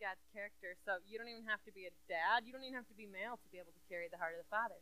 [0.00, 0.74] God's character.
[0.82, 2.48] So you don't even have to be a dad.
[2.48, 4.40] You don't even have to be male to be able to carry the heart of
[4.40, 4.80] the Father.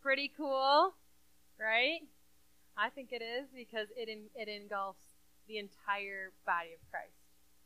[0.00, 0.96] Pretty cool,
[1.60, 2.00] right?
[2.76, 5.16] I think it is because it in, it engulfs
[5.48, 7.16] the entire body of Christ,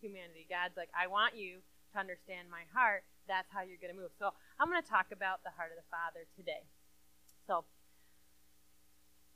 [0.02, 0.46] humanity.
[0.50, 1.62] God's like, I want you
[1.94, 3.06] to understand my heart.
[3.26, 4.14] That's how you're going to move.
[4.18, 6.66] So I'm going to talk about the heart of the Father today.
[7.46, 7.64] So,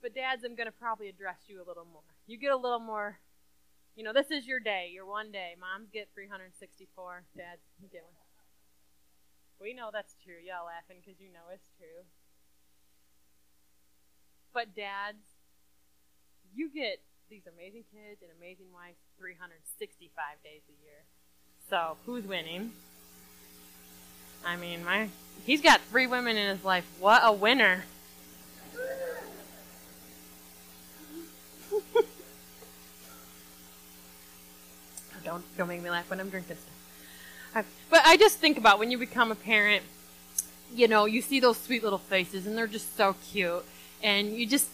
[0.01, 2.07] but dads, I'm going to probably address you a little more.
[2.27, 3.19] You get a little more
[3.95, 5.55] you know, this is your day, your one day.
[5.59, 7.23] Moms get 364.
[7.37, 8.25] Dads get one.
[9.59, 10.35] We know that's true.
[10.43, 12.03] Y'all laughing because you know it's true.
[14.53, 15.23] But dads,
[16.53, 20.11] you get these amazing kids and amazing wives 365
[20.43, 21.03] days a year.
[21.69, 22.73] So who's winning?
[24.45, 25.07] I mean, my
[25.45, 26.85] he's got three women in his life.
[26.99, 27.85] What a winner!
[35.25, 37.65] Don't don't make me laugh when I'm drinking stuff.
[37.89, 39.83] But I just think about when you become a parent,
[40.73, 43.65] you know, you see those sweet little faces and they're just so cute,
[44.03, 44.69] and you just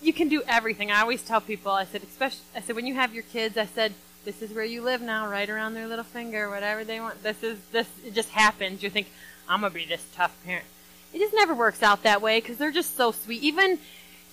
[0.00, 0.90] you can do everything.
[0.90, 3.66] I always tell people, I said, especially, I said when you have your kids, I
[3.66, 7.22] said this is where you live now, right around their little finger, whatever they want.
[7.22, 7.88] This is this.
[8.04, 8.82] It just happens.
[8.82, 9.10] You think
[9.48, 10.66] I'm gonna be this tough parent.
[11.12, 13.42] It just never works out that way because they're just so sweet.
[13.42, 13.78] Even,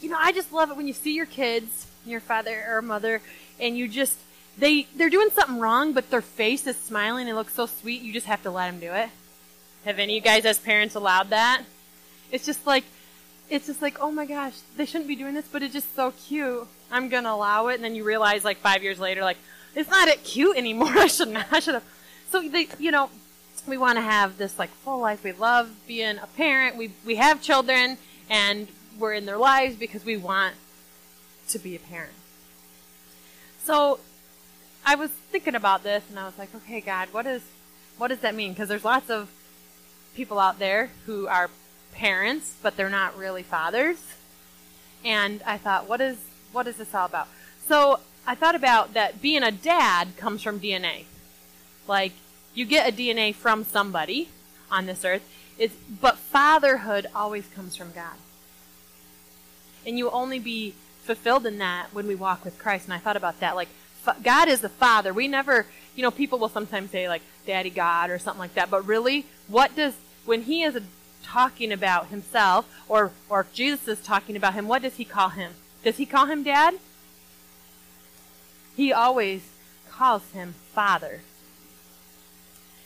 [0.01, 3.21] you know, I just love it when you see your kids, your father or mother,
[3.59, 4.19] and you just
[4.57, 8.01] they they're doing something wrong, but their face is smiling and it looks so sweet.
[8.01, 9.09] You just have to let them do it.
[9.85, 11.63] Have any of you guys as parents allowed that?
[12.31, 12.83] It's just like
[13.49, 16.11] it's just like, oh my gosh, they shouldn't be doing this, but it's just so
[16.11, 16.67] cute.
[16.91, 19.37] I'm gonna allow it, and then you realize like five years later, like
[19.75, 20.89] it's not it cute anymore.
[20.95, 21.47] I should not.
[21.51, 21.83] I should have.
[22.31, 23.09] So they, you know,
[23.67, 25.23] we want to have this like full life.
[25.23, 26.77] We love being a parent.
[26.77, 27.97] We we have children,
[28.29, 30.55] and we're in their lives because we want
[31.49, 32.13] to be a parent.
[33.63, 33.99] So
[34.85, 37.41] I was thinking about this and I was like, okay, God, what is
[37.97, 38.51] what does that mean?
[38.53, 39.31] Because there's lots of
[40.15, 41.49] people out there who are
[41.93, 43.97] parents, but they're not really fathers.
[45.03, 46.17] And I thought, what is
[46.51, 47.27] what is this all about?
[47.67, 51.05] So I thought about that being a dad comes from DNA.
[51.87, 52.13] Like
[52.53, 54.29] you get a DNA from somebody
[54.71, 55.27] on this earth.
[55.57, 58.17] It's, but fatherhood always comes from God.
[59.85, 60.73] And you only be
[61.03, 62.85] fulfilled in that when we walk with Christ.
[62.85, 63.55] And I thought about that.
[63.55, 63.69] Like
[64.23, 65.13] God is the Father.
[65.13, 68.69] We never, you know, people will sometimes say like Daddy God or something like that,
[68.69, 69.95] but really, what does
[70.25, 70.79] when He is
[71.23, 75.53] talking about Himself, or or Jesus is talking about Him, what does He call Him?
[75.83, 76.75] Does He call Him Dad?
[78.75, 79.41] He always
[79.89, 81.21] calls Him Father,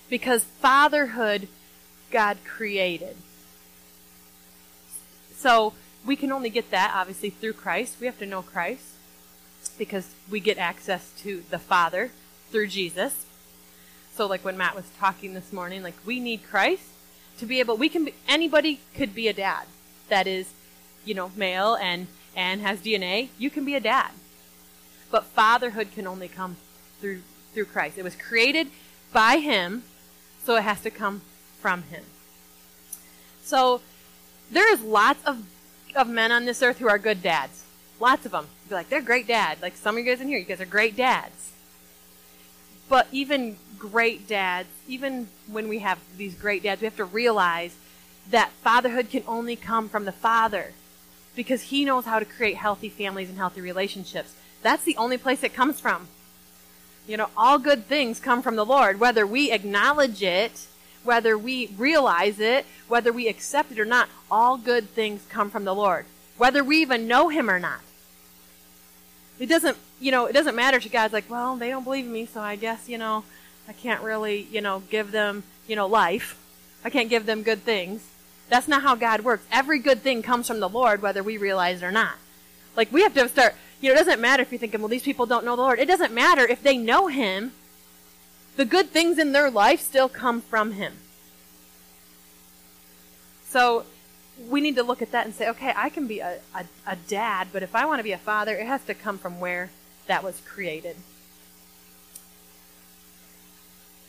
[0.10, 1.48] because fatherhood
[2.12, 3.16] God created.
[5.36, 5.74] So
[6.06, 7.98] we can only get that obviously through Christ.
[8.00, 8.84] We have to know Christ
[9.80, 12.12] because we get access to the Father
[12.52, 13.26] through Jesus.
[14.14, 16.84] So, like when Matt was talking this morning, like we need Christ
[17.40, 17.78] to be able.
[17.78, 18.06] We can.
[18.06, 19.66] Be, anybody could be a dad.
[20.10, 20.54] That is,
[21.06, 23.30] you know, male and and has DNA.
[23.40, 24.12] You can be a dad,
[25.10, 26.58] but fatherhood can only come
[27.02, 27.22] through
[27.54, 27.98] through Christ.
[27.98, 28.68] It was created
[29.12, 29.84] by Him,
[30.44, 31.22] so it has to come
[31.60, 32.04] from Him.
[33.42, 33.82] So
[34.52, 35.46] there is lots of
[35.96, 37.64] of men on this earth who are good dads.
[38.00, 38.48] Lots of them.
[38.64, 39.62] You'd be like, they're great dads.
[39.62, 41.52] Like some of you guys in here, you guys are great dads.
[42.88, 47.76] But even great dads, even when we have these great dads, we have to realize
[48.30, 50.74] that fatherhood can only come from the father
[51.36, 54.34] because he knows how to create healthy families and healthy relationships.
[54.62, 56.08] That's the only place it comes from.
[57.08, 60.68] You know, all good things come from the Lord, whether we acknowledge it,
[61.04, 65.66] whether we realize it, whether we accept it or not, all good things come from
[65.66, 66.06] the Lord,
[66.38, 67.82] whether we even know him or not
[69.40, 72.26] it doesn't, you know, it doesn't matter to guys like, well, they don't believe me,
[72.26, 73.24] so I guess, you know,
[73.68, 76.38] I can't really, you know, give them, you know, life.
[76.84, 78.06] I can't give them good things.
[78.50, 79.46] That's not how God works.
[79.52, 82.16] Every good thing comes from the Lord, whether we realize it or not.
[82.76, 85.04] Like, we have to start, you know, it doesn't matter if you're thinking, well, these
[85.04, 85.80] people don't know the Lord.
[85.80, 87.54] It doesn't matter if they know Him.
[88.56, 90.94] The good things in their life still come from Him.
[93.46, 93.86] So,
[94.48, 96.96] we need to look at that and say, okay, I can be a, a, a
[96.96, 99.70] dad, but if I want to be a father, it has to come from where
[100.08, 100.96] that was created.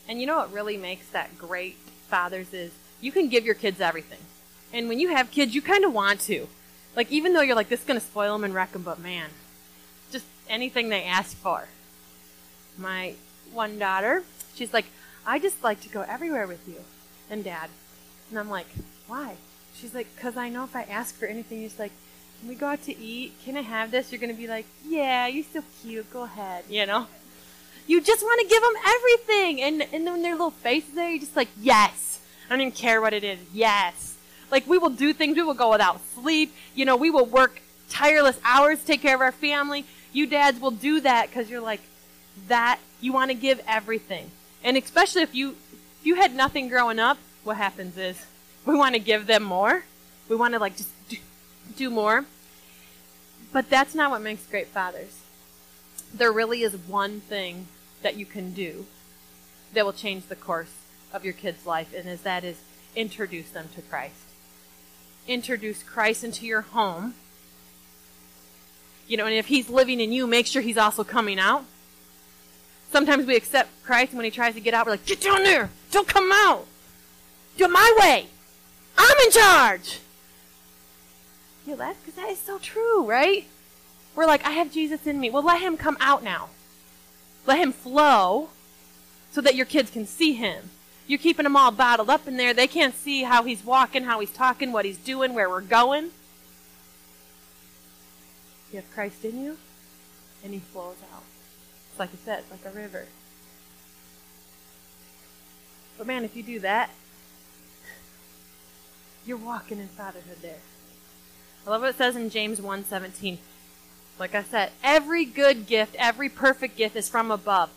[0.07, 1.75] And you know what really makes that great
[2.07, 4.19] fathers is you can give your kids everything.
[4.73, 6.47] And when you have kids, you kind of want to.
[6.95, 8.99] Like, even though you're like, this is going to spoil them and wreck them, but
[8.99, 9.29] man,
[10.11, 11.67] just anything they ask for.
[12.77, 13.15] My
[13.51, 14.23] one daughter,
[14.55, 14.85] she's like,
[15.25, 16.83] I just like to go everywhere with you
[17.29, 17.69] and dad.
[18.29, 18.67] And I'm like,
[19.07, 19.35] why?
[19.75, 21.91] She's like, because I know if I ask for anything, he's like,
[22.39, 23.33] can we go out to eat?
[23.45, 24.11] Can I have this?
[24.11, 26.11] You're going to be like, yeah, you're so cute.
[26.11, 27.07] Go ahead, you know?
[27.87, 29.61] You just want to give them everything.
[29.61, 32.19] And, and then their little faces there, you're just like, yes.
[32.47, 33.39] I don't even care what it is.
[33.53, 34.17] Yes.
[34.49, 35.35] Like we will do things.
[35.35, 36.53] We will go without sleep.
[36.75, 39.85] You know, we will work tireless hours take care of our family.
[40.13, 41.81] You dads will do that because you're like,
[42.47, 44.31] that, you want to give everything.
[44.63, 48.25] And especially if you, if you had nothing growing up, what happens is
[48.65, 49.83] we want to give them more.
[50.29, 50.89] We want to like just
[51.77, 52.25] do, more.
[53.51, 55.19] But that's not what makes great fathers.
[56.13, 57.67] There really is one thing
[58.01, 58.85] that you can do
[59.73, 60.73] that will change the course
[61.13, 62.61] of your kid's life, and is that is
[62.95, 64.15] introduce them to Christ.
[65.27, 67.15] Introduce Christ into your home.
[69.07, 71.65] You know, and if he's living in you, make sure he's also coming out.
[72.91, 75.43] Sometimes we accept Christ, and when he tries to get out, we're like, get down
[75.43, 75.69] there!
[75.91, 76.65] Don't come out!
[77.57, 78.27] Do it my way!
[78.97, 79.99] I'm in charge!
[81.65, 83.45] You laugh because that is so true, right?
[84.15, 85.29] We're like, I have Jesus in me.
[85.29, 86.49] Well, let him come out now.
[87.45, 88.49] Let him flow
[89.31, 90.69] so that your kids can see him.
[91.07, 92.53] You're keeping them all bottled up in there.
[92.53, 96.11] They can't see how he's walking, how he's talking, what he's doing, where we're going.
[98.71, 99.57] You have Christ in you,
[100.43, 101.23] and he flows out.
[101.89, 103.07] It's like I said, it's like a river.
[105.97, 106.89] But man, if you do that,
[109.25, 110.59] you're walking in fatherhood there.
[111.65, 113.37] I love what it says in James 1:17.
[114.19, 117.69] Like I said, every good gift, every perfect gift is from above,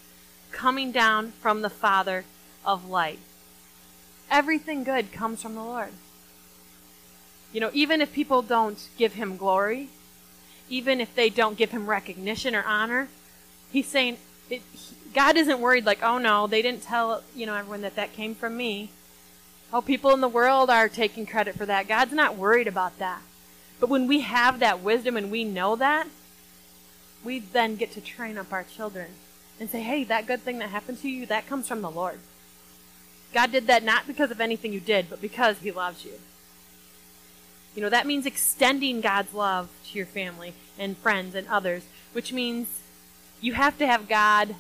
[0.50, 2.25] coming down from the Father
[2.64, 3.19] of light.
[4.31, 5.93] Everything good comes from the Lord.
[7.52, 9.88] You know, even if people don't give him glory,
[10.69, 13.08] even if they don't give him recognition or honor,
[13.70, 14.19] he's saying
[14.50, 17.97] it, he, God isn't worried like, oh no, they didn't tell, you know, everyone that
[17.97, 18.90] that came from me.
[19.75, 21.88] Oh, people in the world are taking credit for that.
[21.88, 23.21] God's not worried about that.
[23.81, 26.06] But when we have that wisdom and we know that,
[27.25, 29.09] we then get to train up our children
[29.59, 32.21] and say, hey, that good thing that happened to you, that comes from the Lord.
[33.32, 36.21] God did that not because of anything you did, but because He loves you.
[37.75, 41.82] You know, that means extending God's love to your family and friends and others,
[42.12, 42.69] which means
[43.41, 44.55] you have to have God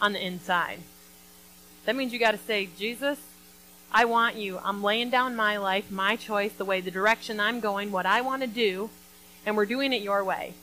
[0.00, 0.80] on the inside.
[1.84, 3.20] That means you got to say, Jesus,
[3.92, 4.58] I want you.
[4.62, 8.20] I'm laying down my life, my choice, the way, the direction I'm going, what I
[8.20, 8.90] want to do,
[9.46, 10.54] and we're doing it your way.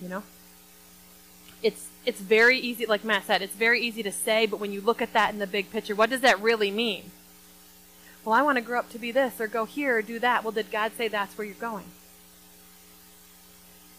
[0.00, 0.22] You know?
[1.62, 4.80] It's it's very easy, like Matt said, it's very easy to say, but when you
[4.80, 7.10] look at that in the big picture, what does that really mean?
[8.24, 10.42] Well, I want to grow up to be this, or go here, or do that.
[10.42, 11.84] Well, did God say that's where you're going?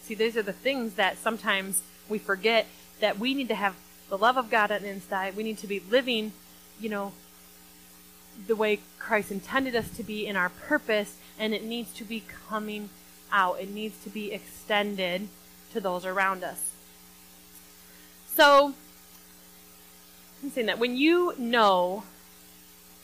[0.02, 2.66] See, these are the things that sometimes we forget
[2.98, 3.76] that we need to have
[4.08, 5.36] the love of God on the inside.
[5.36, 6.32] We need to be living,
[6.80, 7.12] you know,
[8.46, 12.24] the way Christ intended us to be in our purpose, and it needs to be
[12.48, 12.90] coming
[13.32, 13.60] out.
[13.60, 15.28] It needs to be extended
[15.72, 16.72] to those around us.
[18.34, 18.74] So,
[20.42, 22.04] I'm saying that when you know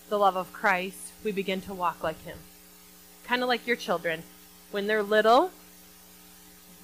[0.08, 2.38] the love of Christ, we begin to walk like Him.
[3.24, 4.22] Kind of like your children.
[4.70, 5.50] When they're little,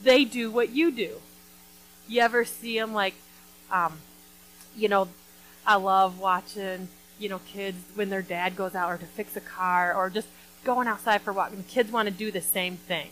[0.03, 1.21] they do what you do.
[2.09, 3.15] You ever see them like,
[3.71, 3.99] um,
[4.77, 5.09] you know,
[5.67, 6.89] I love watching,
[7.23, 10.29] you know, kids when their dad goes out or to fix a car or just
[10.65, 11.53] going outside for a walk.
[11.53, 13.09] And kids want to do the same thing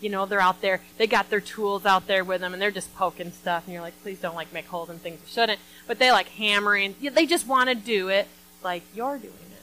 [0.00, 2.70] you know, they're out there, they got their tools out there with them and they're
[2.70, 5.58] just poking stuff and you're like, please don't like make holes in things you shouldn't.
[5.86, 6.94] But they like hammering.
[7.00, 8.28] They just want to do it
[8.62, 9.62] like you're doing it.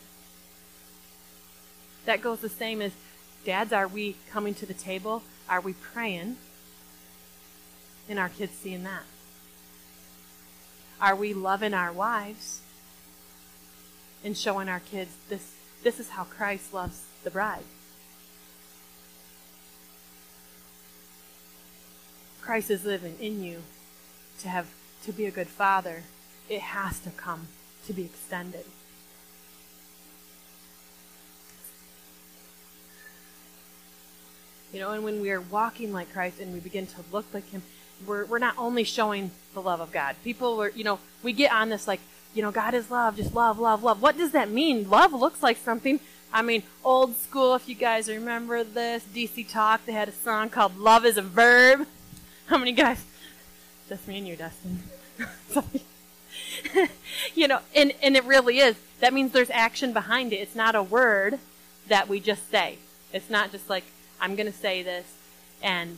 [2.06, 2.91] That goes the same as
[3.46, 5.24] dads, are we coming to the table?
[5.48, 6.38] Are we praying?
[8.10, 9.03] And our kids seeing that.
[11.00, 12.62] Are we loving our wives
[14.24, 15.53] and showing our kids this
[15.84, 17.63] this is how Christ loves the bride?
[22.42, 23.63] Christ is living in you
[24.39, 24.68] to have
[25.06, 26.03] to be a good father,
[26.50, 27.48] it has to come
[27.86, 28.65] to be extended.
[34.74, 37.48] You know, and when we are walking like Christ and we begin to look like
[37.51, 37.62] Him,
[38.08, 40.15] we're, we're not only showing the love of God.
[40.24, 42.00] People were, you know, we get on this like,
[42.34, 44.02] you know, God is love, just love, love, love.
[44.02, 44.90] What does that mean?
[44.90, 46.00] Love looks like something.
[46.32, 50.50] I mean, old school, if you guys remember this, DC Talk, they had a song
[50.50, 51.88] called Love is a Verb.
[52.48, 53.06] How many guys?
[53.88, 54.80] Just me and you, Dustin.
[57.36, 58.75] you know, and, and it really is.
[59.00, 60.38] That means there's action behind it.
[60.38, 61.40] It's not a word
[61.88, 62.78] that we just say.
[63.12, 63.84] It's not just like,
[64.20, 65.06] I'm going to say this,
[65.62, 65.98] and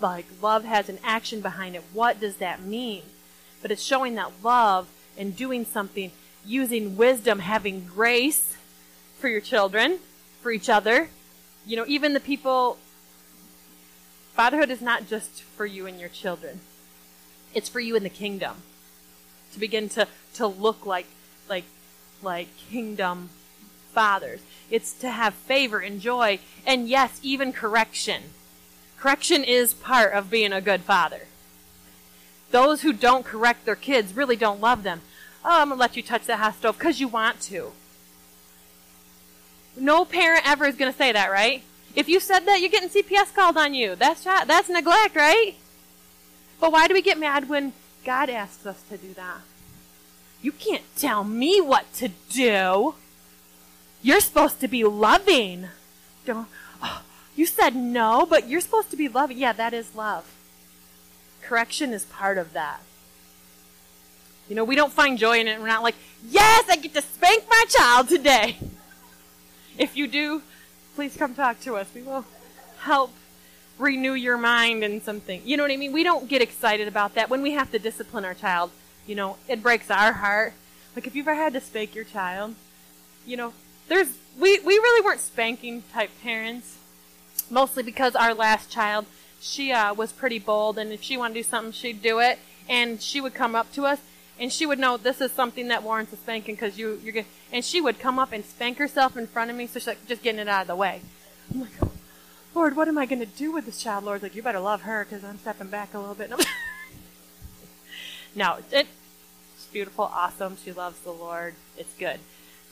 [0.00, 1.82] like love has an action behind it.
[1.92, 3.02] What does that mean?
[3.60, 6.10] But it's showing that love and doing something,
[6.44, 8.56] using wisdom, having grace
[9.18, 9.98] for your children,
[10.40, 11.08] for each other.
[11.66, 12.78] You know, even the people
[14.34, 16.60] Fatherhood is not just for you and your children.
[17.54, 18.56] It's for you in the kingdom
[19.52, 21.06] to begin to, to look like
[21.48, 21.64] like
[22.22, 23.28] like kingdom
[23.92, 24.40] fathers.
[24.70, 28.22] It's to have favor and joy and yes, even correction.
[28.98, 31.26] Correction is part of being a good father.
[32.52, 35.00] Those who don't correct their kids really don't love them.
[35.44, 37.72] Oh, I'm going to let you touch that hot stove because you want to.
[39.76, 41.62] No parent ever is going to say that, right?
[41.96, 43.96] If you said that, you're getting CPS called on you.
[43.96, 45.54] That's that's neglect, right?
[46.60, 47.72] But why do we get mad when
[48.04, 49.40] God asks us to do that?
[50.42, 52.94] You can't tell me what to do.
[54.02, 55.68] You're supposed to be loving.
[56.24, 56.48] Don't.
[56.82, 57.02] Oh,
[57.34, 59.38] you said no, but you're supposed to be loving.
[59.38, 60.30] Yeah, that is love.
[61.42, 62.80] Correction is part of that.
[64.48, 65.60] You know, we don't find joy in it.
[65.60, 65.94] We're not like,
[66.28, 68.56] yes, I get to spank my child today.
[69.78, 70.42] If you do,
[70.94, 71.88] please come talk to us.
[71.94, 72.26] We will
[72.80, 73.10] help
[73.78, 75.40] renew your mind and something.
[75.46, 75.92] You know what I mean?
[75.92, 78.70] We don't get excited about that when we have to discipline our child.
[79.06, 80.52] You know, it breaks our heart.
[80.94, 82.54] Like if you've ever had to spank your child,
[83.26, 83.54] you know,
[83.88, 84.08] there's
[84.38, 86.76] we we really weren't spanking type parents
[87.50, 89.06] mostly because our last child,
[89.42, 92.38] she uh, was pretty bold, and if she wanted to do something, she'd do it,
[92.68, 94.00] and she would come up to us,
[94.38, 97.26] and she would know this is something that warrants a spanking because you you're good,
[97.50, 100.06] and she would come up and spank herself in front of me, so she's like
[100.06, 101.00] just getting it out of the way.
[101.52, 101.72] I'm like,
[102.54, 104.04] Lord, what am I going to do with this child?
[104.04, 106.30] Lord's like, you better love her because I'm stepping back a little bit.
[108.36, 108.86] no, it,
[109.54, 110.56] it's beautiful, awesome.
[110.62, 111.54] She loves the Lord.
[111.76, 112.20] It's good.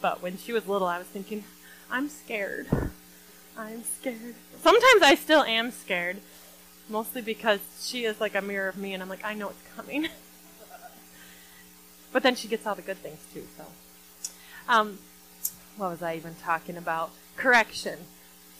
[0.00, 1.44] But when she was little, I was thinking,
[1.90, 2.68] I'm scared.
[3.56, 4.34] I'm scared.
[4.62, 6.18] Sometimes I still am scared,
[6.90, 9.62] mostly because she is like a mirror of me, and I'm like, I know it's
[9.76, 10.08] coming.
[12.12, 13.46] but then she gets all the good things too.
[13.56, 13.64] So,
[14.68, 14.98] um,
[15.76, 17.10] what was I even talking about?
[17.36, 18.00] Correction.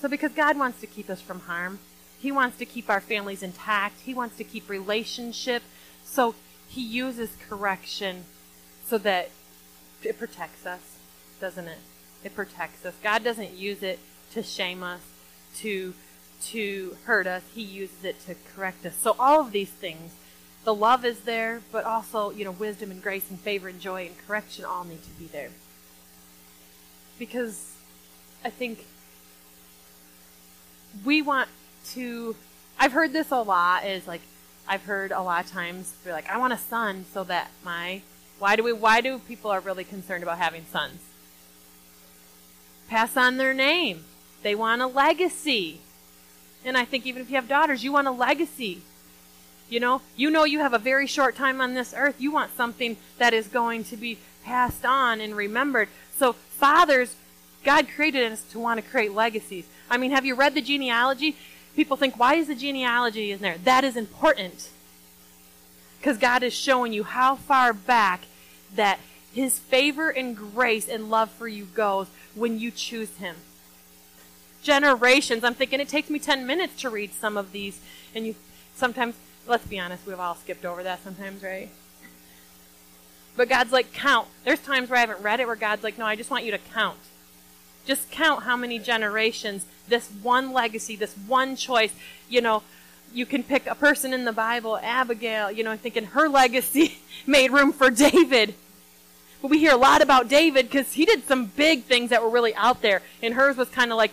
[0.01, 1.81] So, because God wants to keep us from harm,
[2.19, 4.01] He wants to keep our families intact.
[4.03, 5.63] He wants to keep relationship.
[6.05, 6.35] So
[6.69, 8.25] He uses correction
[8.87, 9.31] so that
[10.03, 10.97] it protects us,
[11.41, 11.79] doesn't it?
[12.25, 12.95] It protects us.
[13.03, 13.99] God doesn't use it
[14.33, 15.01] to shame us,
[15.59, 15.95] to
[16.49, 17.43] to hurt us.
[17.55, 18.97] He uses it to correct us.
[18.97, 20.13] So all of these things,
[20.65, 24.07] the love is there, but also, you know, wisdom and grace and favor and joy
[24.07, 25.51] and correction all need to be there.
[27.19, 27.75] Because
[28.45, 28.87] I think
[31.05, 31.49] we want
[31.91, 32.37] to
[32.79, 34.23] I've heard this a lot is like
[34.67, 38.03] I've heard a lot of times they're like, I want a son so that my
[38.39, 41.01] why do we why do people are really concerned about having sons?
[42.89, 44.05] Pass on their name.
[44.43, 45.81] They want a legacy.
[46.65, 48.83] And I think even if you have daughters, you want a legacy.
[49.69, 52.21] You know, you know you have a very short time on this earth.
[52.21, 55.89] You want something that is going to be passed on and remembered.
[56.17, 57.15] So fathers,
[57.65, 59.67] God created us to want to create legacies.
[59.91, 61.37] I mean, have you read the genealogy?
[61.77, 63.59] People think, why is the genealogy in there?
[63.59, 64.71] That is important.
[65.99, 68.23] Because God is showing you how far back
[68.75, 68.99] that
[69.33, 73.37] His favor and grace and love for you goes when you choose Him
[74.63, 75.45] generations.
[75.45, 77.81] I'm thinking it takes me 10 minutes to read some of these.
[78.15, 78.35] And you
[78.75, 79.15] sometimes,
[79.47, 81.71] let's be honest, we've all skipped over that sometimes, right?
[83.37, 84.29] But God's like, count.
[84.45, 86.51] There's times where I haven't read it where God's like, no, I just want you
[86.51, 86.99] to count.
[87.87, 91.93] Just count how many generations, this one legacy, this one choice,
[92.29, 92.63] you know,
[93.13, 96.99] you can pick a person in the Bible, Abigail, you know, I'm thinking her legacy
[97.27, 98.55] made room for David.
[99.43, 102.29] But we hear a lot about David because he did some big things that were
[102.29, 103.01] really out there.
[103.23, 104.13] And hers was kind of like,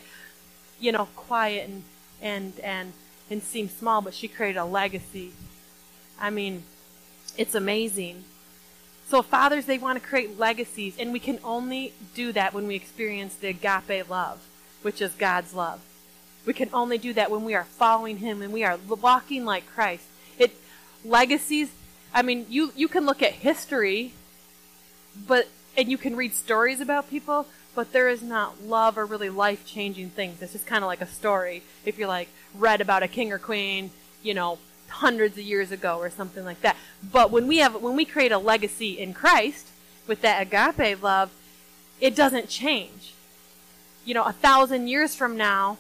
[0.80, 1.84] you know, quiet and
[2.22, 2.94] and and
[3.30, 5.32] and seem small, but she created a legacy.
[6.20, 6.64] I mean,
[7.38, 8.24] it's amazing.
[9.08, 12.76] So fathers, they want to create legacies, and we can only do that when we
[12.76, 14.46] experience the agape love,
[14.82, 15.80] which is God's love.
[16.46, 19.66] We can only do that when we are following Him and we are walking like
[19.68, 20.06] Christ.
[20.38, 20.56] It
[21.04, 21.70] legacies.
[22.14, 24.14] I mean, you you can look at history,
[25.28, 27.46] but and you can read stories about people,
[27.78, 30.42] but there is not love or really life changing things.
[30.42, 31.62] It's just kind of like a story.
[31.86, 33.92] If you're like read about a king or queen,
[34.24, 34.58] you know,
[34.88, 36.76] hundreds of years ago or something like that.
[37.12, 39.68] But when we have when we create a legacy in Christ
[40.08, 41.30] with that agape love,
[42.02, 43.14] it doesn't change.
[44.06, 45.78] You know, a thousand years from now,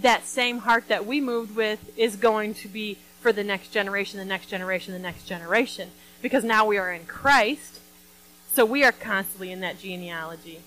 [0.00, 4.20] that same heart that we moved with is going to be for the next generation,
[4.20, 5.90] the next generation, the next generation.
[6.22, 7.80] Because now we are in Christ,
[8.52, 10.60] so we are constantly in that genealogy.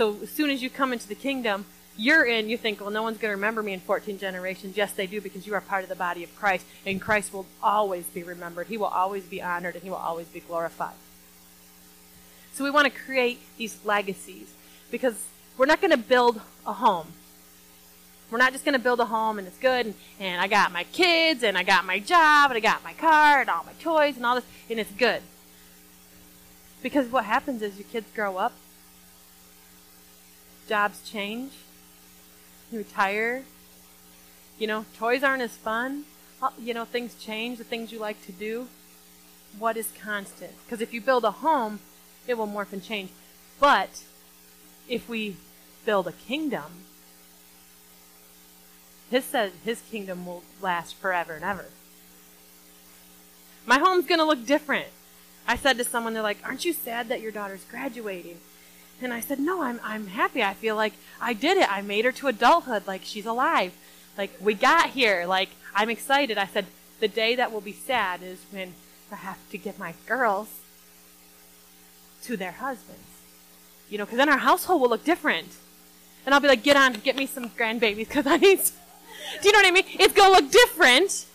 [0.00, 3.02] So as soon as you come into the kingdom, you're in, you think, well, no
[3.02, 4.74] one's going to remember me in 14 generations.
[4.74, 7.44] Yes, they do because you are part of the body of Christ, and Christ will
[7.62, 8.68] always be remembered.
[8.68, 10.94] He will always be honored, and he will always be glorified.
[12.54, 14.50] So we want to create these legacies
[14.90, 15.26] because
[15.58, 17.08] we're not going to build a home.
[18.30, 20.72] We're not just going to build a home and it's good and, and I got
[20.72, 23.72] my kids and I got my job and I got my car and all my
[23.82, 25.20] toys and all this and it's good.
[26.82, 28.52] Because what happens is your kids grow up,
[30.70, 31.52] jobs change,
[32.70, 33.42] you retire,
[34.56, 36.04] you know, toys aren't as fun,
[36.60, 38.68] you know, things change, the things you like to do.
[39.58, 40.52] What is constant?
[40.64, 41.80] Because if you build a home,
[42.28, 43.10] it will morph and change.
[43.58, 44.04] But
[44.88, 45.36] if we
[45.84, 46.84] build a kingdom,
[49.10, 51.66] his says his kingdom will last forever and ever.
[53.66, 54.86] My home's gonna look different.
[55.48, 58.40] I said to someone, they're like, "Aren't you sad that your daughter's graduating?"
[59.02, 60.42] And I said, "No, I'm I'm happy.
[60.42, 61.70] I feel like I did it.
[61.72, 62.86] I made her to adulthood.
[62.86, 63.72] Like she's alive.
[64.18, 65.24] Like we got here.
[65.26, 66.66] Like I'm excited." I said,
[67.00, 68.74] "The day that will be sad is when
[69.10, 70.48] I have to give my girls
[72.24, 73.00] to their husbands.
[73.88, 75.48] You know, because then our household will look different.
[76.24, 78.60] And I'll be like, get on, get me some grandbabies because I need.
[79.42, 79.84] Do you know what I mean?
[79.94, 81.26] It's to look different.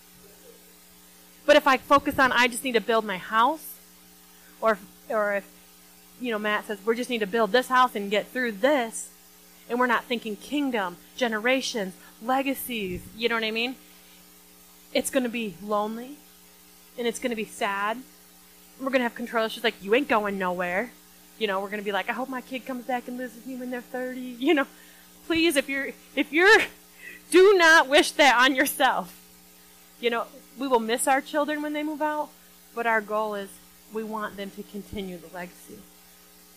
[1.45, 3.75] But if I focus on, I just need to build my house,
[4.62, 4.79] or
[5.10, 5.48] or if,
[6.19, 9.10] you know, Matt says, we just need to build this house and get through this,
[9.69, 13.75] and we're not thinking kingdom, generations, legacies, you know what I mean?
[14.93, 16.17] It's going to be lonely,
[16.98, 17.98] and it's going to be sad.
[18.79, 19.48] We're going to have control.
[19.48, 20.91] She's like, you ain't going nowhere.
[21.38, 23.36] You know, we're going to be like, I hope my kid comes back and lives
[23.36, 24.19] with me when they're 30.
[24.19, 24.67] You know,
[25.27, 26.62] please, if you're, if you're,
[27.31, 29.22] do not wish that on yourself.
[30.00, 30.25] You know,
[30.57, 32.29] we will miss our children when they move out,
[32.74, 33.50] but our goal is
[33.93, 35.79] we want them to continue the legacy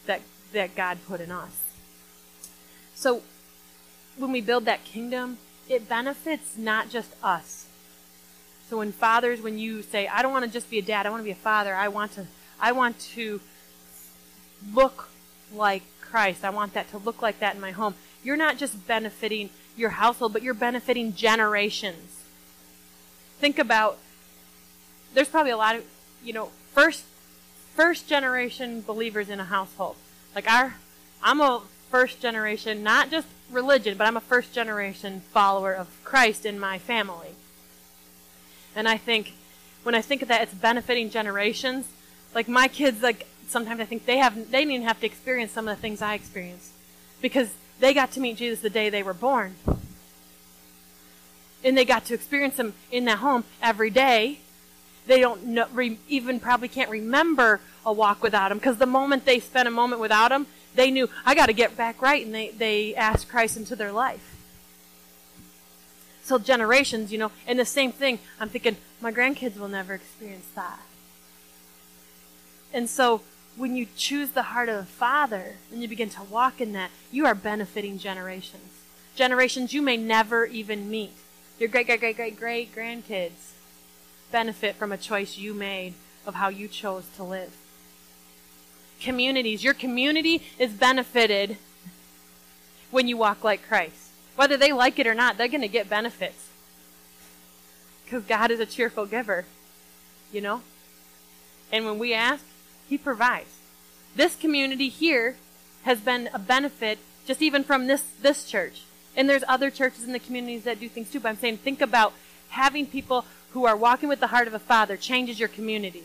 [0.08, 0.20] that,
[0.52, 1.62] that God put in us.
[2.96, 3.22] So,
[4.16, 5.38] when we build that kingdom,
[5.68, 7.68] it benefits not just us,
[8.68, 11.10] so when fathers, when you say, I don't want to just be a dad, I
[11.10, 12.26] want to be a father, I want to,
[12.60, 13.40] I want to
[14.74, 15.08] look
[15.54, 16.44] like Christ.
[16.44, 17.94] I want that to look like that in my home.
[18.22, 22.24] You're not just benefiting your household, but you're benefiting generations.
[23.38, 23.98] Think about,
[25.14, 25.84] there's probably a lot of,
[26.22, 27.04] you know, first,
[27.78, 29.94] first generation believers in a household.
[30.34, 30.74] Like our,
[31.22, 36.44] I'm a first generation, not just religion, but I'm a first generation follower of Christ
[36.44, 37.28] in my family.
[38.74, 39.32] And I think
[39.84, 41.86] when I think of that, it's benefiting generations.
[42.34, 45.52] Like my kids, like sometimes I think they have they didn't even have to experience
[45.52, 46.72] some of the things I experienced
[47.22, 49.54] because they got to meet Jesus the day they were born,
[51.62, 54.40] and they got to experience him in that home every day.
[55.08, 59.24] They don't know, re, even probably can't remember a walk without him because the moment
[59.24, 62.34] they spent a moment without him, they knew I got to get back right, and
[62.34, 64.36] they they asked Christ into their life
[66.22, 67.32] So generations, you know.
[67.46, 70.80] And the same thing, I'm thinking, my grandkids will never experience that.
[72.74, 73.22] And so
[73.56, 76.90] when you choose the heart of the Father and you begin to walk in that,
[77.10, 78.82] you are benefiting generations.
[79.16, 81.16] Generations you may never even meet.
[81.58, 83.54] Your great, great, great, great, great grandkids
[84.30, 85.94] benefit from a choice you made
[86.26, 87.54] of how you chose to live.
[89.00, 91.56] Communities, your community is benefited
[92.90, 94.10] when you walk like Christ.
[94.36, 96.48] Whether they like it or not, they're going to get benefits.
[98.04, 99.44] Because God is a cheerful giver,
[100.32, 100.62] you know?
[101.70, 102.44] And when we ask,
[102.88, 103.50] He provides.
[104.16, 105.36] This community here
[105.82, 108.82] has been a benefit just even from this, this church.
[109.14, 111.80] And there's other churches in the communities that do things too, but I'm saying think
[111.80, 112.12] about
[112.50, 113.24] having people
[113.58, 116.04] who are walking with the heart of a father changes your community.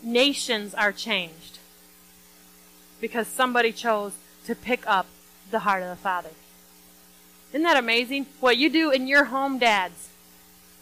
[0.00, 1.58] Nations are changed
[3.00, 4.12] because somebody chose
[4.46, 5.06] to pick up
[5.50, 6.30] the heart of the Father.
[7.50, 8.26] Isn't that amazing?
[8.38, 10.08] What you do in your home, dads.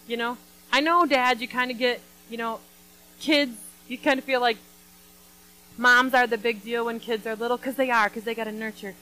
[0.06, 0.36] You know,
[0.70, 2.60] I know, dads, you kind of get, you know,
[3.18, 3.56] kids,
[3.88, 4.58] you kind of feel like
[5.78, 8.44] moms are the big deal when kids are little because they are, because they got
[8.44, 8.96] to nurture.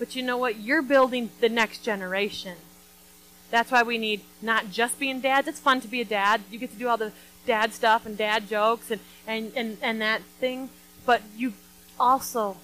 [0.00, 0.58] But you know what?
[0.58, 2.56] You're building the next generation.
[3.50, 5.48] That's why we need not just being dads.
[5.48, 6.42] It's fun to be a dad.
[6.50, 7.12] You get to do all the
[7.46, 10.70] dad stuff and dad jokes and, and, and, and that thing.
[11.04, 11.54] But you
[11.98, 12.56] also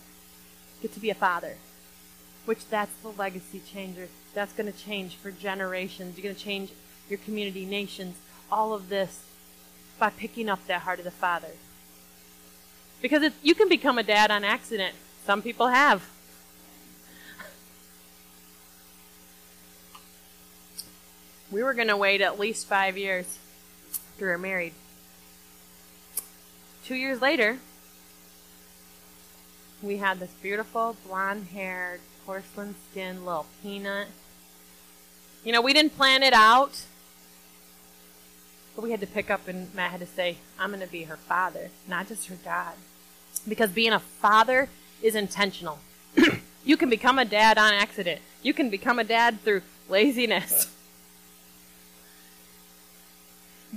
[0.80, 1.56] get to be a father
[2.46, 4.08] which that's the legacy changer.
[4.32, 6.16] That's going to change for generations.
[6.16, 6.70] You're going to change
[7.10, 8.16] your community, nations,
[8.50, 9.24] all of this
[9.98, 11.48] by picking up that heart of the Father.
[13.02, 14.94] Because you can become a dad on accident.
[15.24, 16.08] Some people have.
[21.50, 23.38] We were going to wait at least five years
[24.12, 24.72] after we were married.
[26.84, 27.58] Two years later,
[29.82, 34.08] we had this beautiful blonde haired porcelain skinned little peanut.
[35.44, 36.82] You know, we didn't plan it out.
[38.74, 41.04] But we had to pick up and Matt had to say, I'm going to be
[41.04, 42.74] her father, not just her dad.
[43.48, 44.68] Because being a father
[45.02, 45.78] is intentional.
[46.66, 48.20] You can become a dad on accident.
[48.42, 50.68] You can become a dad through laziness.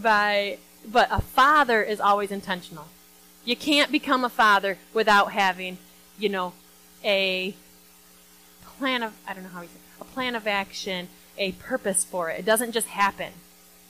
[0.01, 2.88] By but a father is always intentional.
[3.43, 5.77] You can't become a father without having,
[6.17, 6.53] you know,
[7.03, 7.55] a
[8.77, 12.29] plan of I don't know how we say a plan of action, a purpose for
[12.29, 12.39] it.
[12.39, 13.33] It doesn't just happen.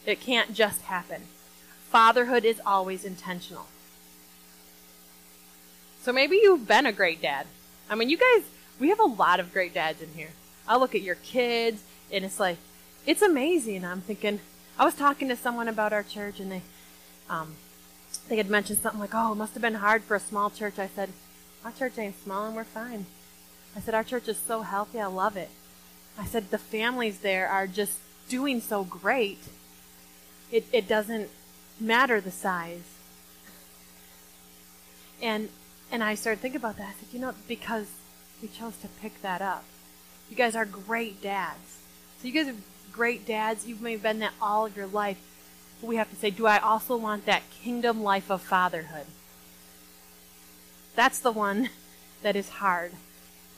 [0.05, 1.23] It can't just happen.
[1.89, 3.67] Fatherhood is always intentional.
[6.01, 7.45] So maybe you've been a great dad.
[7.89, 8.43] I mean, you guys,
[8.79, 10.29] we have a lot of great dads in here.
[10.67, 12.57] I look at your kids, and it's like,
[13.05, 13.83] it's amazing.
[13.83, 14.39] I'm thinking,
[14.79, 16.61] I was talking to someone about our church, and they,
[17.29, 17.55] um,
[18.29, 20.79] they had mentioned something like, oh, it must have been hard for a small church.
[20.79, 21.09] I said,
[21.65, 23.05] our church ain't small, and we're fine.
[23.75, 25.01] I said, our church is so healthy.
[25.01, 25.49] I love it.
[26.17, 29.39] I said, the families there are just doing so great.
[30.49, 31.29] It, it doesn't
[31.77, 32.83] matter the size.
[35.21, 35.49] And
[35.91, 36.87] and I started thinking about that.
[36.87, 37.87] I said, you know, because
[38.41, 39.65] we chose to pick that up.
[40.29, 41.79] You guys are great dads.
[42.21, 42.57] So you guys are
[42.91, 43.65] great dads.
[43.67, 45.17] You may have been that all of your life.
[45.81, 49.05] But we have to say, do I also want that kingdom life of fatherhood?
[50.95, 51.69] That's the one
[52.21, 52.91] that is hard.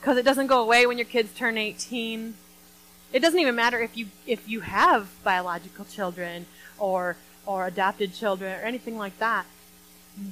[0.00, 2.34] Because it doesn't go away when your kids turn 18.
[3.12, 6.46] It doesn't even matter if you if you have biological children
[6.78, 9.44] or or adopted children or anything like that.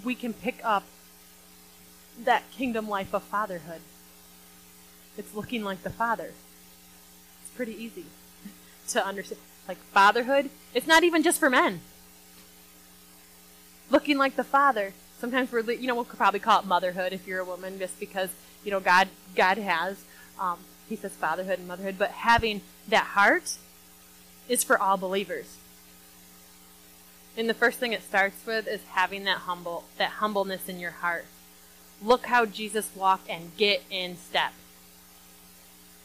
[0.04, 0.84] We can pick up
[2.24, 3.80] that kingdom life of fatherhood.
[5.18, 6.32] It's looking like the Father.
[7.42, 8.06] It's pretty easy
[8.92, 9.40] to understand.
[9.68, 11.80] Like fatherhood, it's not even just for men.
[13.90, 14.92] Looking like the Father.
[15.18, 18.30] Sometimes we're, you know, we'll probably call it motherhood if you're a woman, just because
[18.64, 20.04] you know God, God has.
[20.38, 23.56] Um, he says fatherhood and motherhood, but having that heart
[24.48, 25.56] is for all believers.
[27.36, 30.90] And the first thing it starts with is having that humble, that humbleness in your
[30.90, 31.26] heart.
[32.02, 34.52] Look how Jesus walked and get in step.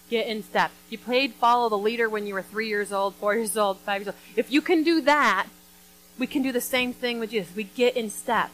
[0.10, 0.72] Get in step.
[0.89, 4.02] You played follow the leader when you were three years old, four years old, five
[4.02, 4.18] years old.
[4.36, 5.48] If you can do that,
[6.20, 7.56] we can do the same thing with Jesus.
[7.56, 8.52] We get in step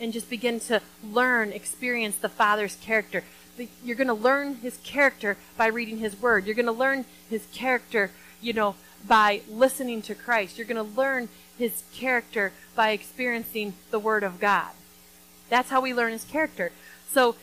[0.00, 3.22] and just begin to learn, experience the Father's character.
[3.84, 6.46] You're going to learn his character by reading his word.
[6.46, 8.74] You're going to learn his character, you know,
[9.06, 10.58] by listening to Christ.
[10.58, 14.70] You're going to learn his character by experiencing the word of God.
[15.50, 16.72] That's how we learn his character.
[17.10, 17.36] So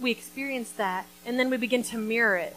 [0.00, 2.56] we experience that, and then we begin to mirror it.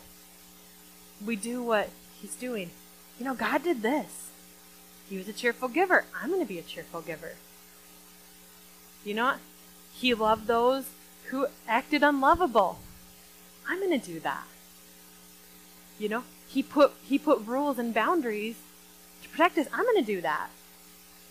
[1.26, 1.90] We do what
[2.22, 2.72] he's doing.
[3.20, 4.30] You know, God did this.
[5.10, 6.06] He was a cheerful giver.
[6.16, 7.34] I'm going to be a cheerful giver.
[9.04, 9.40] You know what?
[9.94, 10.90] He loved those
[11.28, 12.80] who acted unlovable.
[13.68, 14.46] I'm going to do that.
[16.00, 18.58] You know, he put he put rules and boundaries
[19.24, 19.68] to protect us.
[19.74, 20.50] I'm going to do that.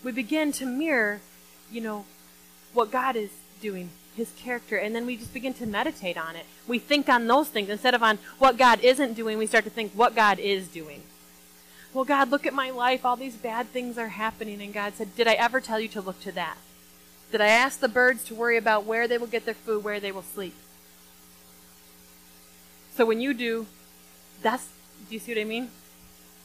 [0.03, 1.21] We begin to mirror,
[1.71, 2.05] you know,
[2.73, 6.45] what God is doing, his character, and then we just begin to meditate on it.
[6.67, 9.69] We think on those things instead of on what God isn't doing, we start to
[9.69, 11.03] think what God is doing.
[11.93, 13.05] Well, God, look at my life.
[13.05, 14.61] All these bad things are happening.
[14.61, 16.57] And God said, Did I ever tell you to look to that?
[17.31, 19.99] Did I ask the birds to worry about where they will get their food, where
[19.99, 20.53] they will sleep?
[22.95, 23.67] So when you do,
[24.41, 24.67] that's,
[25.07, 25.69] do you see what I mean?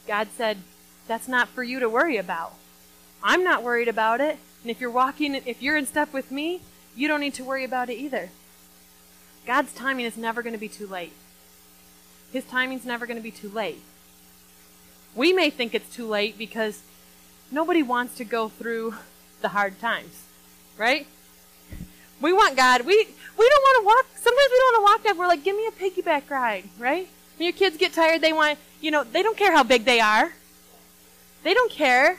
[0.07, 0.57] God said,
[1.07, 2.53] that's not for you to worry about.
[3.23, 4.37] I'm not worried about it.
[4.61, 6.61] And if you're walking, if you're in step with me,
[6.95, 8.29] you don't need to worry about it either.
[9.45, 11.13] God's timing is never going to be too late.
[12.31, 13.81] His timing's never going to be too late.
[15.15, 16.81] We may think it's too late because
[17.51, 18.95] nobody wants to go through
[19.41, 20.23] the hard times,
[20.77, 21.05] right?
[22.21, 22.81] We want God.
[22.81, 24.05] We we don't want to walk.
[24.15, 25.17] Sometimes we don't want to walk down.
[25.19, 27.07] We're like, give me a piggyback ride, right?
[27.37, 29.99] When your kids get tired, they want, you know, they don't care how big they
[29.99, 30.31] are.
[31.43, 32.17] They don't care.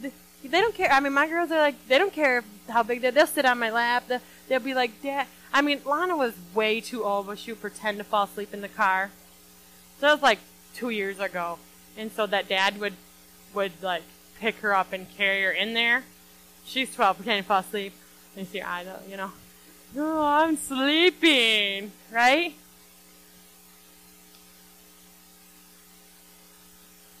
[0.00, 0.90] They don't care.
[0.90, 3.10] I mean, my girls are like, they don't care how big they're.
[3.10, 4.04] They'll sit on my lap.
[4.08, 5.26] They'll, they'll be like, Dad.
[5.52, 8.60] I mean, Lana was way too old, but she would pretend to fall asleep in
[8.60, 9.10] the car.
[9.98, 10.38] So that was like
[10.74, 11.58] two years ago,
[11.96, 12.94] and so that dad would
[13.52, 14.02] would like
[14.38, 16.04] pick her up and carry her in there.
[16.64, 17.92] She's 12, pretending to fall asleep.
[18.36, 19.32] And you see her eyes, you know,
[19.96, 22.54] oh, I'm sleeping, right?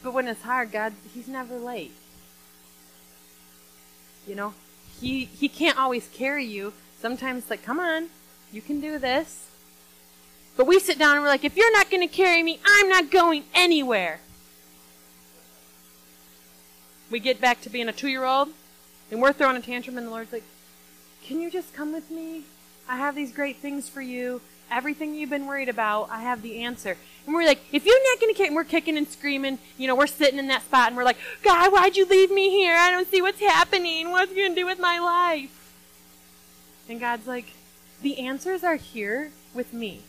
[0.02, 1.92] But when it's hard, God, He's never late.
[4.26, 4.54] You know,
[5.00, 6.72] he he can't always carry you.
[7.00, 8.08] Sometimes like, come on,
[8.52, 9.48] you can do this.
[10.56, 12.88] But we sit down and we're like, if you're not going to carry me, I'm
[12.88, 14.20] not going anywhere.
[17.10, 18.50] We get back to being a two year old
[19.10, 20.44] and we're throwing a tantrum, and the Lord's like,
[21.24, 22.44] can you just come with me?
[22.88, 24.40] I have these great things for you.
[24.70, 26.96] Everything you've been worried about, I have the answer.
[27.26, 29.86] And we're like, if you're not going to kick, and we're kicking and screaming, you
[29.86, 32.76] know, we're sitting in that spot and we're like, God, why'd you leave me here?
[32.76, 34.10] I don't see what's happening.
[34.10, 35.74] What's going to do with my life?
[36.88, 37.52] And God's like,
[38.02, 40.02] the answers are here with me.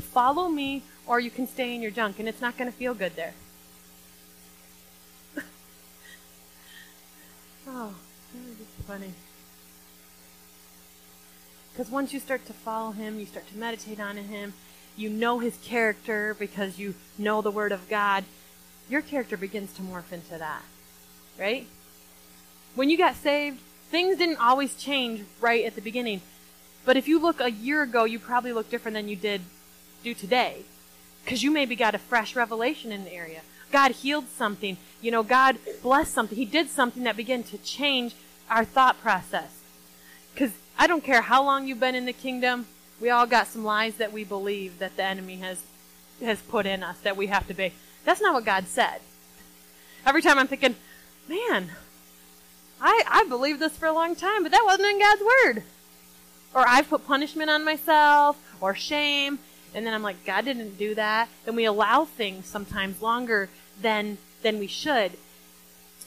[0.00, 2.92] follow me or you can stay in your junk and it's not going to feel
[2.92, 3.32] good there.
[7.68, 7.94] oh,
[8.34, 9.12] that is funny.
[11.72, 14.54] Because once you start to follow him, you start to meditate on him,
[14.96, 18.24] you know his character because you know the word of God,
[18.88, 20.62] your character begins to morph into that.
[21.38, 21.66] Right?
[22.74, 26.20] When you got saved, things didn't always change right at the beginning.
[26.84, 29.42] But if you look a year ago, you probably look different than you did
[30.02, 30.62] do today.
[31.24, 33.40] Because you maybe got a fresh revelation in the area.
[33.72, 34.76] God healed something.
[35.02, 36.38] You know, God blessed something.
[36.38, 38.14] He did something that began to change
[38.48, 39.60] our thought process.
[40.32, 42.66] Because I don't care how long you've been in the kingdom,
[43.00, 45.62] we all got some lies that we believe that the enemy has
[46.22, 47.72] has put in us that we have to be.
[48.04, 49.00] That's not what God said.
[50.06, 50.76] Every time I'm thinking,
[51.28, 51.70] man,
[52.80, 55.62] I I believed this for a long time, but that wasn't in God's word.
[56.54, 59.38] Or I've put punishment on myself or shame,
[59.74, 61.28] and then I'm like, God didn't do that.
[61.46, 65.12] And we allow things sometimes longer than than we should.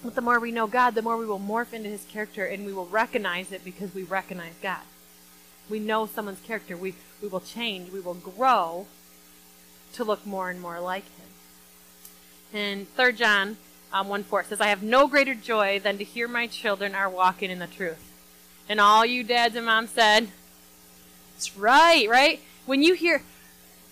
[0.04, 2.65] But the more we know God, the more we will morph into his character and
[2.65, 4.82] we will recognize it because we recognize God.
[5.69, 6.75] We know someone's character.
[6.75, 7.91] We, we will change.
[7.91, 8.88] We will grow
[9.93, 11.27] to look more and more like him.
[12.53, 13.58] And 3 John
[13.93, 17.10] um, 1 4 says, I have no greater joy than to hear my children are
[17.10, 18.05] walking in the truth.
[18.67, 20.29] And all you dads and moms said,
[21.36, 22.39] It's right, right?
[22.65, 23.23] When you hear,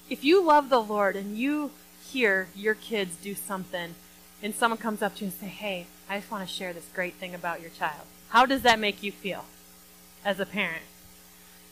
[0.10, 1.72] if you love the Lord and you
[2.06, 3.96] hear your kids do something,
[4.42, 6.88] and someone comes up to you and say, Hey, I just want to share this
[6.94, 8.06] great thing about your child.
[8.30, 9.46] How does that make you feel
[10.24, 10.84] as a parent?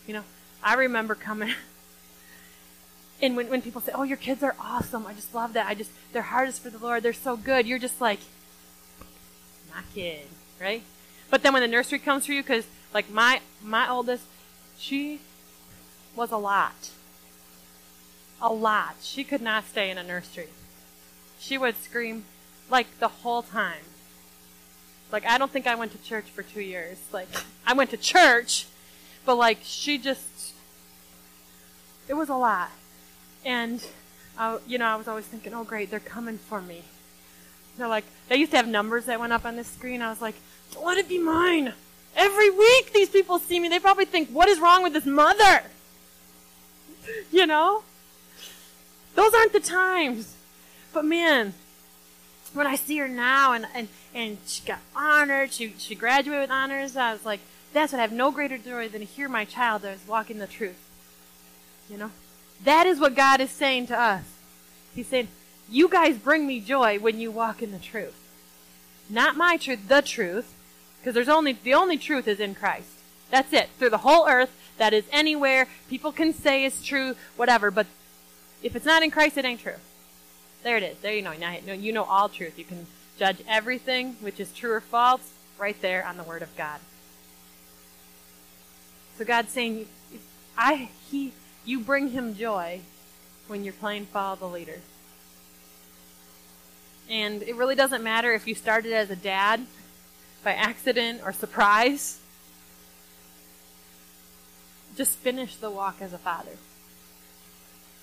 [0.07, 0.23] You know,
[0.63, 1.53] I remember coming
[3.21, 5.67] and when, when people say, Oh, your kids are awesome, I just love that.
[5.67, 8.19] I just their heart is for the Lord, they're so good, you're just like
[9.73, 10.27] my kid,
[10.59, 10.83] right?
[11.29, 14.25] But then when the nursery comes for you, because like my my oldest,
[14.77, 15.19] she
[16.15, 16.91] was a lot.
[18.41, 18.95] A lot.
[19.01, 20.49] She could not stay in a nursery.
[21.39, 22.25] She would scream
[22.69, 23.83] like the whole time.
[25.11, 26.97] Like I don't think I went to church for two years.
[27.11, 27.27] Like
[27.65, 28.65] I went to church,
[29.25, 30.53] but like she just,
[32.07, 32.71] it was a lot.
[33.43, 33.85] And,
[34.37, 36.83] I, you know, I was always thinking, oh great, they're coming for me.
[37.77, 40.01] They're like, they used to have numbers that went up on the screen.
[40.01, 40.35] I was like,
[40.73, 41.73] don't let it be mine.
[42.15, 43.67] Every week these people see me.
[43.67, 45.63] They probably think, what is wrong with this mother?
[47.31, 47.83] You know?
[49.13, 50.35] Those aren't the times.
[50.91, 51.53] But man,
[52.53, 56.49] when I see her now and, and, and she got honored, she, she graduated with
[56.49, 57.41] honors, I was like,
[57.75, 60.39] that's what I have no greater joy than to hear my child that is walking
[60.39, 60.79] the truth.
[61.89, 62.11] You know?
[62.63, 64.23] That is what God is saying to us.
[64.95, 65.27] He's saying,
[65.69, 68.15] you guys bring me joy when you walk in the truth.
[69.09, 70.53] Not my truth, the truth.
[70.99, 72.87] Because there's only, the only truth is in Christ.
[73.29, 73.69] That's it.
[73.77, 75.67] Through the whole earth, that is anywhere.
[75.89, 77.87] People can say it's true, whatever, but
[78.63, 79.75] if it's not in Christ, it ain't true.
[80.63, 80.97] There it is.
[80.99, 81.33] There you know.
[81.33, 82.57] Now you know all truth.
[82.57, 82.87] You can
[83.19, 86.79] judge everything which is true or false right there on the Word of God.
[89.17, 89.87] So God's saying,
[90.57, 91.31] I He
[91.63, 92.81] you bring Him joy
[93.47, 94.79] when you're playing follow the leader.
[97.09, 99.65] And it really doesn't matter if you started as a dad
[100.43, 102.19] by accident or surprise.
[104.97, 106.57] Just finish the walk as a father.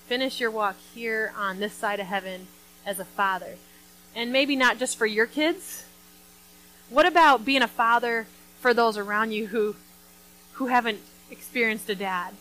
[0.07, 2.47] Finish your walk here on this side of heaven
[2.85, 3.55] as a father.
[4.15, 5.85] And maybe not just for your kids.
[6.89, 8.27] What about being a father
[8.59, 9.75] for those around you who
[10.53, 12.33] who haven't experienced a dad?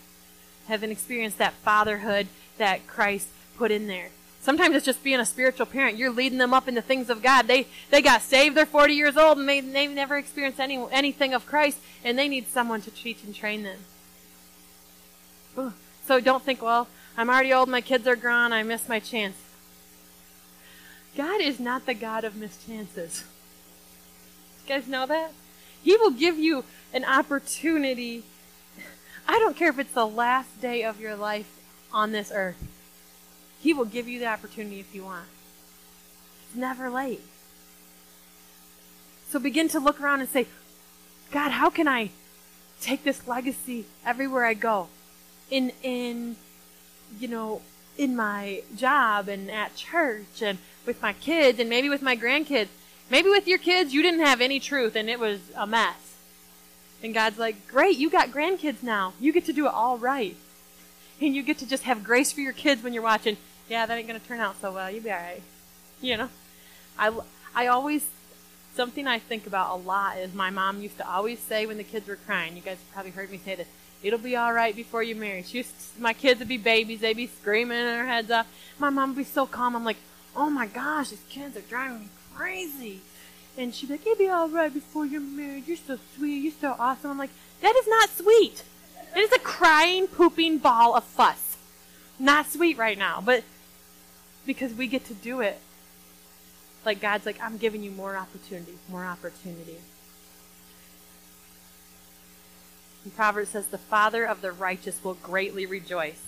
[0.68, 4.11] Haven't experienced that fatherhood that Christ put in there.
[4.40, 5.96] Sometimes it's just being a spiritual parent.
[5.96, 7.46] You're leading them up in the things of God.
[7.46, 8.57] They they got saved.
[8.57, 12.29] They're 40 years old and they they've never experienced any anything of Christ, and they
[12.29, 13.79] need someone to teach and train them.
[16.07, 19.37] So don't think, well, I'm already old, my kids are grown, I missed my chance.
[21.16, 23.25] God is not the God of mischances.
[24.62, 25.33] You guys know that?
[25.83, 28.24] He will give you an opportunity.
[29.26, 31.59] I don't care if it's the last day of your life
[31.92, 32.62] on this earth.
[33.61, 35.26] He will give you the opportunity if you want.
[36.46, 37.22] It's never late.
[39.28, 40.46] So begin to look around and say,
[41.31, 42.11] God, how can I
[42.81, 44.88] take this legacy everywhere I go?
[45.50, 46.37] In in
[47.18, 47.62] you know,
[47.96, 52.68] in my job and at church and with my kids and maybe with my grandkids.
[53.11, 56.12] Maybe with your kids, you didn't have any truth and it was a mess.
[57.03, 59.12] And God's like, great, you got grandkids now.
[59.21, 60.37] You get to do it all right.
[61.21, 63.37] And you get to just have grace for your kids when you're watching.
[63.69, 64.91] Yeah, that ain't going to turn out so well.
[64.91, 65.43] You'll be all right.
[66.01, 66.29] You know?
[66.99, 67.12] I,
[67.55, 68.07] I always,
[68.75, 71.85] something I think about a lot is my mom used to always say when the
[71.85, 73.69] kids were crying, you guys probably heard me say this,
[74.03, 75.43] It'll be all right before you marry.
[75.45, 77.01] She used to, my kids would be babies.
[77.01, 78.49] They'd be screaming their heads off.
[78.79, 79.77] My mom would be so calm.
[79.77, 79.99] I'm like,
[80.35, 83.01] oh my gosh, these kids are driving me crazy.
[83.57, 85.67] And she'd be like, it'll be all right before you're married.
[85.67, 86.38] You're so sweet.
[86.38, 87.11] You're so awesome.
[87.11, 88.62] I'm like, that is not sweet.
[89.15, 91.57] It is a crying, pooping ball of fuss.
[92.19, 93.45] Not sweet right now, but
[94.47, 95.59] because we get to do it.
[96.85, 99.77] Like God's like, I'm giving you more opportunity, more opportunity.
[103.05, 106.23] And Proverbs says, The father of the righteous will greatly rejoice.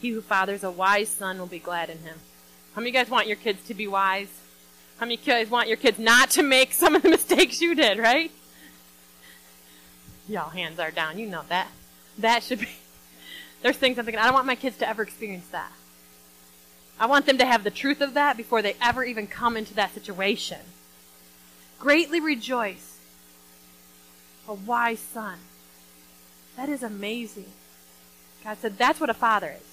[0.00, 2.18] He who fathers a wise son will be glad in him.
[2.74, 4.28] How many of you guys want your kids to be wise?
[4.98, 7.98] How many guys want your kids not to make some of the mistakes you did,
[7.98, 8.30] right?
[10.28, 11.18] Y'all hands are down.
[11.18, 11.68] You know that.
[12.18, 12.68] That should be.
[13.62, 15.72] There's things I'm thinking, I don't want my kids to ever experience that.
[16.98, 19.74] I want them to have the truth of that before they ever even come into
[19.74, 20.60] that situation.
[21.78, 22.98] Greatly rejoice.
[24.46, 25.38] A wise son.
[26.56, 27.50] That is amazing.
[28.44, 29.66] God said that's what a father is.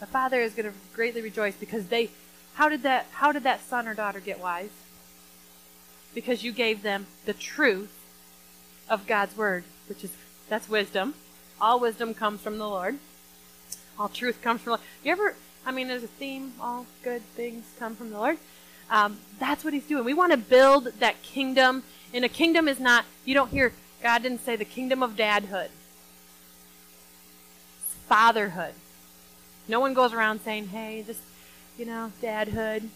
[0.00, 2.10] A father is going to greatly rejoice because they
[2.56, 4.70] how did that how did that son or daughter get wise?
[6.14, 7.92] Because you gave them the truth
[8.88, 10.10] of God's word, which is
[10.48, 11.14] that's wisdom.
[11.60, 12.98] All wisdom comes from the Lord.
[13.98, 14.86] All truth comes from the Lord.
[15.04, 18.38] You ever I mean there's a theme, all good things come from the Lord.
[18.90, 20.04] Um, that's what he's doing.
[20.04, 21.82] We want to build that kingdom.
[22.14, 25.68] And a kingdom is not, you don't hear God didn't say the kingdom of dadhood.
[27.78, 28.74] It's fatherhood.
[29.68, 31.18] No one goes around saying, hey, this,
[31.78, 32.88] you know, dadhood.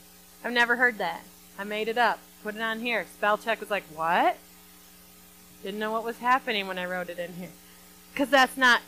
[0.45, 1.23] I've never heard that.
[1.59, 2.19] I made it up.
[2.43, 3.05] Put it on here.
[3.15, 4.37] Spell check was like, what?
[5.63, 7.51] Didn't know what was happening when I wrote it in here.
[8.13, 8.81] Because that's not,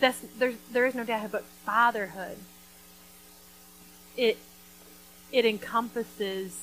[0.00, 2.38] that's, there's, there is no dadhood, but fatherhood.
[4.16, 4.38] It,
[5.30, 6.62] it encompasses,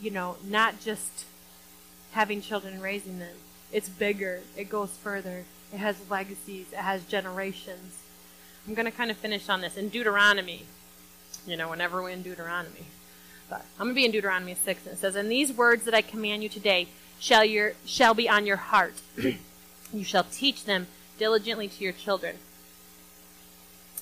[0.00, 1.24] you know, not just
[2.12, 3.36] having children and raising them.
[3.72, 4.42] It's bigger.
[4.56, 5.44] It goes further.
[5.72, 6.66] It has legacies.
[6.72, 7.98] It has generations.
[8.68, 10.62] I'm going to kind of finish on this in Deuteronomy.
[11.46, 12.84] You know, whenever we're in Deuteronomy.
[13.48, 15.94] But I'm going to be in Deuteronomy 6, and it says, And these words that
[15.94, 18.94] I command you today shall, your, shall be on your heart.
[19.92, 20.86] you shall teach them
[21.18, 22.36] diligently to your children.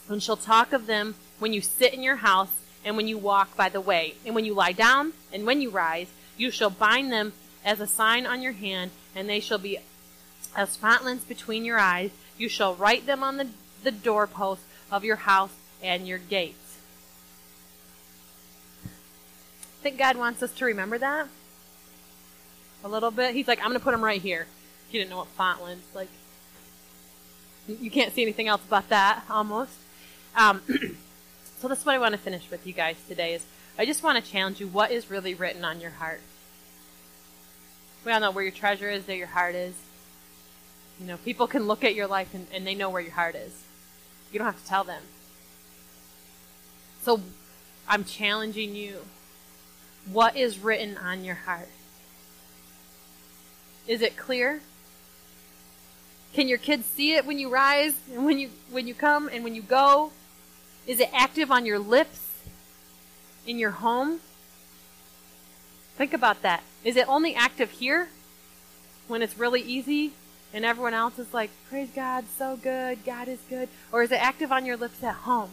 [0.09, 2.51] And shall talk of them when you sit in your house,
[2.85, 5.71] and when you walk by the way, and when you lie down, and when you
[5.71, 6.09] rise.
[6.37, 7.33] You shall bind them
[7.65, 9.79] as a sign on your hand, and they shall be
[10.57, 12.11] as frontlets between your eyes.
[12.37, 13.49] You shall write them on the,
[13.85, 16.62] the doorposts of your house and your gates.
[19.83, 21.27] Think God wants us to remember that
[22.85, 23.35] a little bit.
[23.35, 24.47] He's like, I'm going to put them right here.
[24.89, 26.09] He didn't know what frontlets, like,
[27.67, 29.73] you can't see anything else about that, almost.
[30.37, 30.61] Um,
[31.59, 33.45] so this is what I want to finish with you guys today is
[33.79, 36.21] I just want to challenge you what is really written on your heart.
[38.05, 39.75] We all know where your treasure is, there your heart is.
[41.01, 43.37] You know, people can look at your life and, and they know where your heart
[43.37, 43.63] is.
[44.33, 45.03] You don't have to tell them.
[47.03, 47.21] So
[47.89, 49.03] I'm challenging you.
[50.11, 51.69] What is written on your heart?
[53.87, 54.61] Is it clear?
[56.35, 59.45] Can your kids see it when you rise and when you when you come and
[59.45, 60.13] when you go?
[60.87, 62.29] Is it active on your lips?
[63.47, 64.21] In your home?
[65.97, 66.63] Think about that.
[66.85, 68.09] Is it only active here
[69.09, 70.13] when it's really easy
[70.55, 73.69] and everyone else is like, praise God, so good, God is good?
[73.91, 75.51] Or is it active on your lips at home?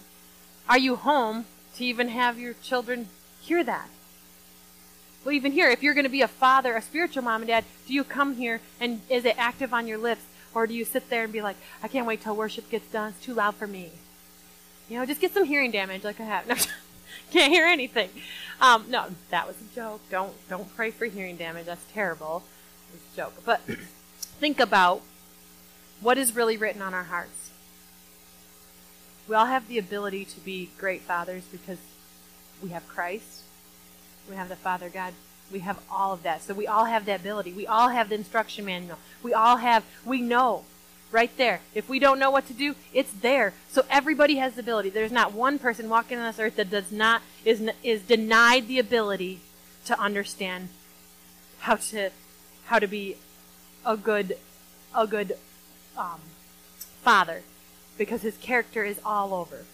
[0.68, 3.08] Are you home to even have your children
[3.42, 3.90] hear that?
[5.30, 7.64] Well, even here, if you're going to be a father, a spiritual mom and dad,
[7.86, 10.24] do you come here and is it active on your lips?
[10.56, 13.10] Or do you sit there and be like, I can't wait till worship gets done.
[13.10, 13.92] It's too loud for me.
[14.90, 16.48] You know, just get some hearing damage like I have.
[16.48, 16.56] No,
[17.32, 18.10] can't hear anything.
[18.60, 20.02] Um, no, that was a joke.
[20.10, 21.68] Don't don't pray for hearing damage.
[21.68, 22.42] That's terrible.
[22.92, 23.44] It was a joke.
[23.46, 23.62] But
[24.40, 25.04] think about
[26.02, 27.52] what is really written on our hearts.
[29.28, 31.78] We all have the ability to be great fathers because
[32.64, 33.44] we have Christ.
[34.30, 35.14] We have the Father God.
[35.52, 36.44] We have all of that.
[36.44, 37.54] So we all have that ability.
[37.54, 39.00] We all have the instruction manual.
[39.24, 40.66] We all have, we know
[41.12, 41.62] right there.
[41.74, 43.54] If we don't know what to do, it's there.
[43.70, 44.90] So everybody has the ability.
[44.90, 48.80] There's not one person walking on this earth that does not is is denied the
[48.80, 49.40] ability
[49.86, 50.70] to understand
[51.60, 52.12] how to
[52.66, 53.16] how to be
[53.86, 54.38] a good
[54.96, 55.36] a good
[55.98, 56.20] um,
[57.02, 57.42] father
[57.98, 59.66] because his character is all over.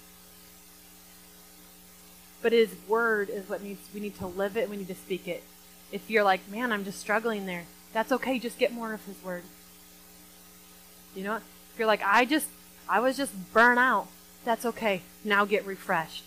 [2.45, 5.27] But his word is what needs we need to live it, we need to speak
[5.27, 5.41] it.
[5.91, 9.15] If you're like, man, I'm just struggling there, that's okay, just get more of his
[9.23, 9.41] word.
[11.15, 12.45] You know, if you're like, I just,
[12.87, 14.09] I was just burnt out,
[14.43, 15.01] that's okay.
[15.23, 16.23] Now get refreshed.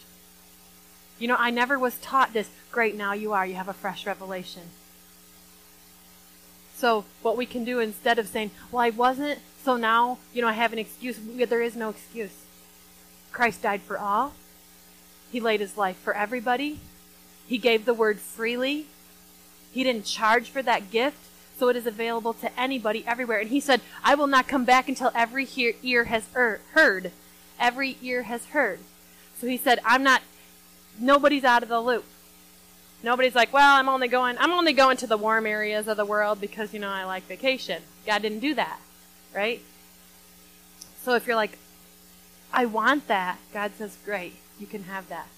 [1.20, 2.50] You know, I never was taught this.
[2.72, 3.46] Great, now you are.
[3.46, 4.62] You have a fresh revelation.
[6.74, 10.48] So, what we can do instead of saying, well, I wasn't So now, you know,
[10.48, 11.16] I have an excuse.
[11.20, 12.34] There is no excuse.
[13.30, 14.32] Christ died for all.
[15.30, 16.80] He laid his life for everybody.
[17.46, 18.86] He gave the word freely.
[19.72, 21.18] He didn't charge for that gift,
[21.58, 23.40] so it is available to anybody everywhere.
[23.40, 25.46] And he said, I will not come back until every
[25.82, 27.12] ear has er, heard.
[27.58, 28.80] Every ear has heard.
[29.38, 30.22] So he said, I'm not,
[30.98, 32.04] nobody's out of the loop.
[33.02, 36.04] Nobody's like, well, I'm only going, I'm only going to the warm areas of the
[36.04, 37.82] world because, you know, I like vacation.
[38.04, 38.80] God didn't do that,
[39.34, 39.62] right?
[41.02, 41.58] So if you're like,
[42.52, 45.28] I want that, God says, great, you can have that.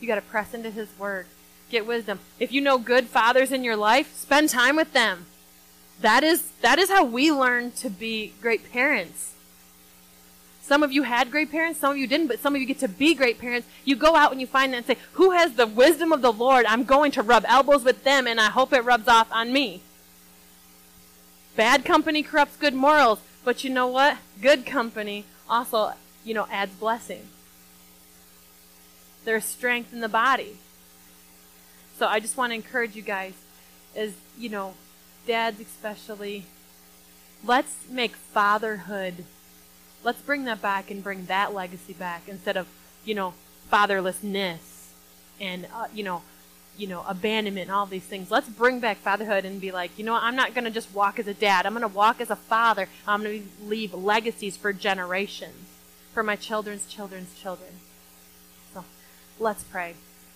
[0.00, 1.26] You got to press into His Word.
[1.70, 2.20] Get wisdom.
[2.38, 5.26] If you know good fathers in your life, spend time with them.
[6.00, 9.34] That is, that is how we learn to be great parents.
[10.62, 12.78] Some of you had great parents, some of you didn't, but some of you get
[12.78, 13.68] to be great parents.
[13.84, 16.32] You go out and you find that and say, Who has the wisdom of the
[16.32, 16.64] Lord?
[16.66, 19.82] I'm going to rub elbows with them and I hope it rubs off on me.
[21.54, 24.18] Bad company corrupts good morals, but you know what?
[24.40, 25.92] Good company also,
[26.24, 27.28] you know, adds blessing.
[29.24, 30.58] There's strength in the body.
[31.98, 33.34] So I just want to encourage you guys,
[33.94, 34.74] as, you know,
[35.26, 36.44] dads especially,
[37.44, 39.24] let's make fatherhood
[40.04, 42.68] let's bring that back and bring that legacy back instead of
[43.04, 43.32] you know
[43.72, 44.88] fatherlessness
[45.40, 46.22] and uh, you know
[46.76, 48.30] you know abandonment and all these things.
[48.30, 51.18] Let's bring back fatherhood and be like you know i'm not going to just walk
[51.18, 51.66] as a dad.
[51.66, 52.88] I'm going to walk as a father.
[53.08, 55.68] I'm going to leave legacies for generations
[56.12, 57.70] for my children's children's children
[59.38, 59.94] let's pray